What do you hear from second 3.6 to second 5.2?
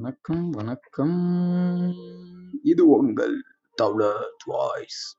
Daulat voice.